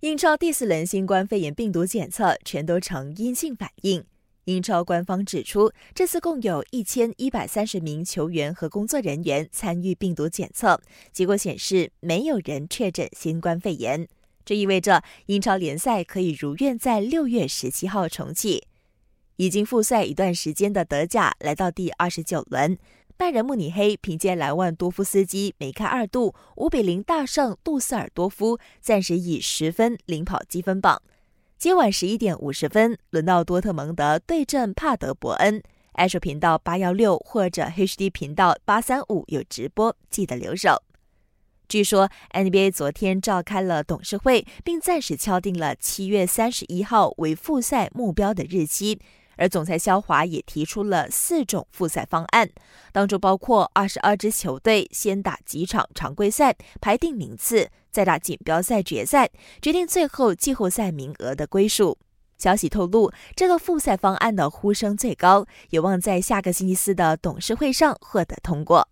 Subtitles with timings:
[0.00, 4.02] 英超第四轮新冠肺炎病毒检测全都呈阴性反应。
[4.44, 10.80] 英超官方指出，这次共有一千一百三十名球员和工作人员参与病毒检测，
[11.12, 14.08] 结果显示没有人确诊新冠肺炎。
[14.42, 18.64] 这意味着英超联赛可以如愿在六月十七号重启。
[19.36, 22.78] 已经复赛一段时间的德甲来到第二十九轮。
[23.20, 31.02] 拜仁慕尼黑凭借莱万多夫斯基梅开二度，五比零大胜杜塞尔多夫，暂时以十分领跑积分榜。
[31.58, 35.62] 今晚十一点五十分，轮到多特蒙德对阵帕德伯恩。
[35.92, 40.82] 爱手频道八幺六或者 HD 频道八三五有直播，记得留守。
[41.68, 48.98] 据说 NBA 昨天召开了董事会，并暂时敲定了七月三十一号为复赛目标的日期。
[49.40, 52.50] 而总裁肖华也提出了四种复赛方案，
[52.92, 59.30] 当中包括二十二支球队先打几场常规赛，排定名次，再打锦标赛决赛，
[59.62, 61.96] 决定最后季后赛名额的归属。
[62.36, 68.86] 消息透露，这个复赛方案的呼声最高，有望在下个星期四的董事会上获得通过。